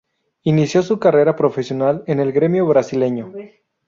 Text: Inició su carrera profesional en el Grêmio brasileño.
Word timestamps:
Inició 0.41 0.81
su 0.81 0.97
carrera 0.97 1.35
profesional 1.35 2.03
en 2.07 2.19
el 2.19 2.31
Grêmio 2.33 2.65
brasileño. 2.67 3.31